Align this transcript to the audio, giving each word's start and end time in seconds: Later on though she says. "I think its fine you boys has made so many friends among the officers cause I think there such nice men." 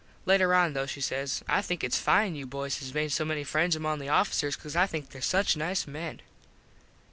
Later 0.25 0.55
on 0.55 0.73
though 0.73 0.87
she 0.87 0.99
says. 0.99 1.43
"I 1.47 1.61
think 1.61 1.83
its 1.83 1.99
fine 1.99 2.33
you 2.35 2.47
boys 2.47 2.79
has 2.79 2.91
made 2.91 3.11
so 3.11 3.23
many 3.23 3.43
friends 3.43 3.75
among 3.75 3.99
the 3.99 4.09
officers 4.09 4.55
cause 4.55 4.75
I 4.75 4.87
think 4.87 5.09
there 5.11 5.21
such 5.21 5.55
nice 5.55 5.85
men." 5.85 6.21